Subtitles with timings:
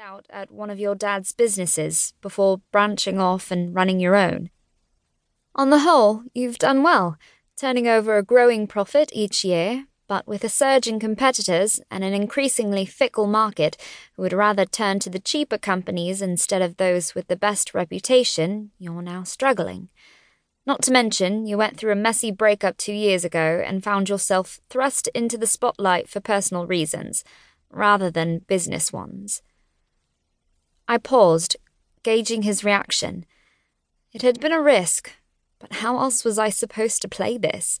[0.00, 4.48] out at one of your dad's businesses before branching off and running your own.
[5.54, 7.18] On the whole, you've done well,
[7.54, 12.14] turning over a growing profit each year, but with a surge in competitors and an
[12.14, 13.76] increasingly fickle market
[14.14, 18.70] who would rather turn to the cheaper companies instead of those with the best reputation,
[18.78, 19.90] you're now struggling.
[20.64, 24.60] Not to mention, you went through a messy breakup two years ago and found yourself
[24.70, 27.22] thrust into the spotlight for personal reasons,
[27.70, 29.42] rather than business ones.
[30.90, 31.56] I paused,
[32.02, 33.24] gauging his reaction.
[34.12, 35.12] It had been a risk,
[35.60, 37.78] but how else was I supposed to play this?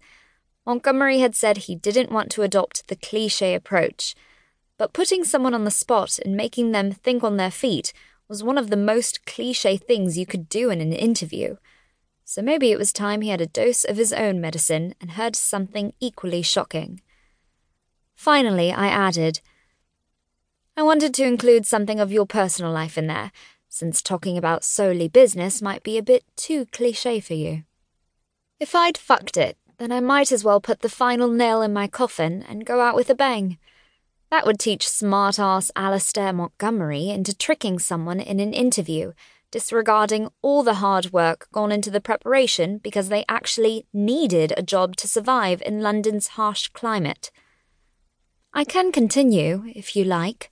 [0.64, 4.14] Montgomery had said he didn't want to adopt the cliche approach,
[4.78, 7.92] but putting someone on the spot and making them think on their feet
[8.28, 11.56] was one of the most cliche things you could do in an interview.
[12.24, 15.34] So maybe it was time he had a dose of his own medicine and heard
[15.34, 17.00] something equally shocking.
[18.14, 19.40] Finally, I added,
[20.80, 23.32] I wanted to include something of your personal life in there,
[23.68, 27.64] since talking about solely business might be a bit too cliche for you.
[28.58, 31.86] If I'd fucked it, then I might as well put the final nail in my
[31.86, 33.58] coffin and go out with a bang.
[34.30, 39.12] That would teach smart ass Alastair Montgomery into tricking someone in an interview
[39.50, 44.96] disregarding all the hard work gone into the preparation because they actually needed a job
[44.96, 47.30] to survive in London's harsh climate.
[48.54, 50.49] I can continue, if you like.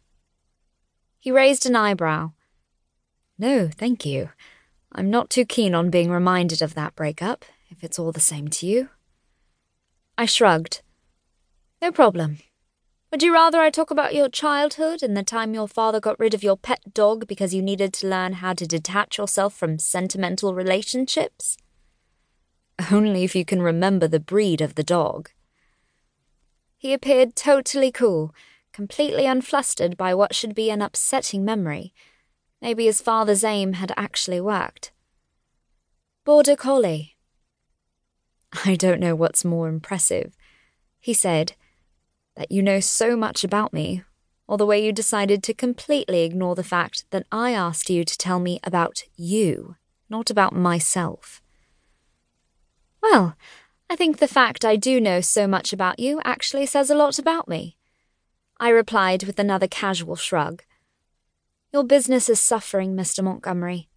[1.19, 2.33] He raised an eyebrow.
[3.39, 4.31] No, thank you.
[4.93, 8.49] I'm not too keen on being reminded of that breakup, if it's all the same
[8.49, 8.89] to you.
[10.17, 10.83] I shrugged.
[11.81, 12.39] No problem.
[13.11, 16.35] Would you rather I talk about your childhood and the time your father got rid
[16.35, 20.55] of your pet dog because you needed to learn how to detach yourself from sentimental
[20.55, 21.57] relationships?
[22.93, 25.31] Only if you can remember the breed of the dog.
[26.77, 28.35] He appeared totally cool,
[28.79, 31.93] completely unflustered by what should be an upsetting memory.
[32.63, 34.93] Maybe his father's aim had actually worked.
[36.25, 37.17] Border Collie.
[38.65, 40.37] I don't know what's more impressive,
[41.01, 41.55] he said
[42.37, 44.05] that you know so much about me,
[44.47, 48.17] or the way you decided to completely ignore the fact that I asked you to
[48.17, 49.75] tell me about you,
[50.09, 51.43] not about myself.
[53.03, 53.37] Well,
[53.91, 57.19] I think the fact I do know so much about you actually says a lot
[57.19, 57.78] about me.
[58.61, 60.65] I replied with another casual shrug.
[61.73, 63.23] Your business is suffering, Mr.
[63.23, 63.89] Montgomery.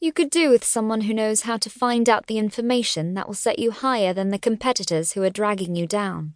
[0.00, 3.34] You could do with someone who knows how to find out the information that will
[3.34, 6.34] set you higher than the competitors who are dragging you down.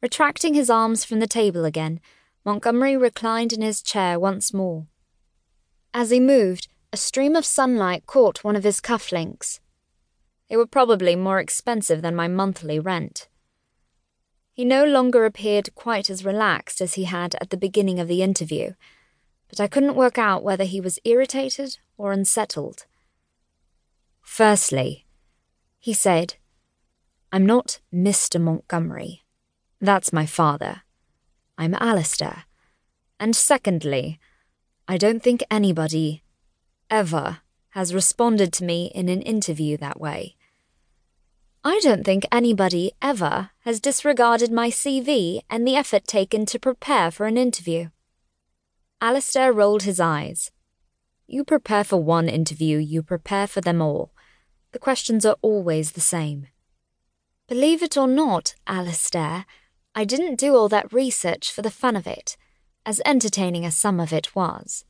[0.00, 2.00] Retracting his arms from the table again,
[2.44, 4.86] Montgomery reclined in his chair once more.
[5.92, 9.60] As he moved, a stream of sunlight caught one of his cufflinks.
[10.48, 13.28] They were probably more expensive than my monthly rent.
[14.54, 18.22] He no longer appeared quite as relaxed as he had at the beginning of the
[18.22, 18.74] interview,
[19.48, 22.86] but I couldn't work out whether he was irritated or unsettled.
[24.22, 25.06] Firstly,
[25.80, 26.36] he said,
[27.32, 28.40] I'm not Mr.
[28.40, 29.24] Montgomery.
[29.80, 30.82] That's my father.
[31.58, 32.44] I'm Alastair.
[33.18, 34.20] And secondly,
[34.86, 36.22] I don't think anybody,
[36.88, 37.38] ever,
[37.70, 40.36] has responded to me in an interview that way.
[41.66, 47.10] I don't think anybody ever has disregarded my CV and the effort taken to prepare
[47.10, 47.88] for an interview.
[49.00, 50.50] Alastair rolled his eyes.
[51.26, 54.12] You prepare for one interview, you prepare for them all.
[54.72, 56.48] The questions are always the same.
[57.48, 59.46] Believe it or not, Alastair,
[59.94, 62.36] I didn't do all that research for the fun of it,
[62.84, 64.84] as entertaining as some of it was.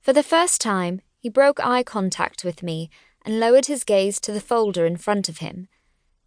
[0.00, 2.90] For the first time, he broke eye contact with me
[3.24, 5.68] and lowered his gaze to the folder in front of him.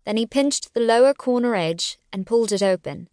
[0.05, 3.09] Then he pinched the lower corner edge and pulled it open.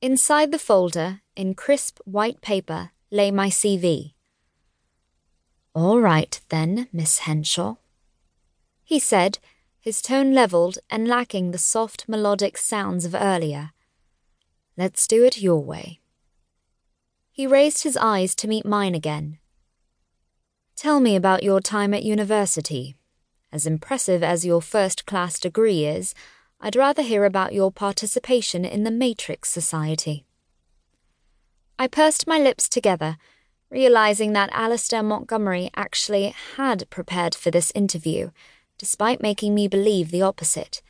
[0.00, 4.14] Inside the folder, in crisp white paper, lay my CV.
[5.74, 7.76] All right, then, Miss Henshaw,
[8.82, 9.38] he said
[9.78, 13.70] his tone levelled and lacking the soft melodic sounds of earlier.
[14.76, 16.00] Let's do it your way.
[17.30, 19.38] He raised his eyes to meet mine again.
[20.80, 22.96] Tell me about your time at university.
[23.52, 26.14] As impressive as your first class degree is,
[26.58, 30.24] I'd rather hear about your participation in the Matrix Society.
[31.78, 33.18] I pursed my lips together,
[33.68, 38.30] realizing that Alastair Montgomery actually had prepared for this interview
[38.78, 40.80] despite making me believe the opposite.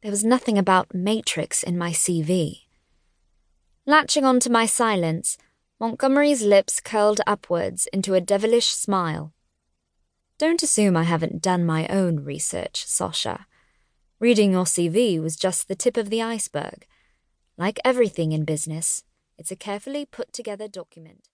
[0.00, 2.62] There was nothing about Matrix in my CV.
[3.84, 5.36] Latching onto my silence,
[5.82, 9.32] Montgomery's lips curled upwards into a devilish smile.
[10.38, 13.48] Don't assume I haven't done my own research, Sasha.
[14.20, 16.86] Reading your CV was just the tip of the iceberg.
[17.58, 19.02] Like everything in business,
[19.36, 21.26] it's a carefully put together document.